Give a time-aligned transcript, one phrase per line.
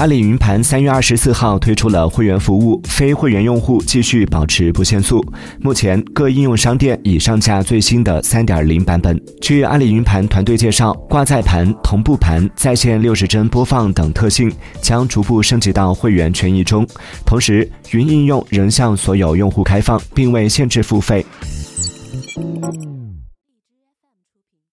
[0.00, 5.22] 阿里云盘三月二十四号推出了会员服务非会员用户继续保持不限速。
[5.60, 9.22] 目前各应用商店已上架最新的三点零版本。
[9.42, 14.50] 据阿里云盘团队介绍挂载盘同步盘在线六十帧播放等特性
[14.80, 16.86] 将逐步升级到会员权益中
[17.26, 21.22] 同时云应用仍向所有用户开放并未限制付费。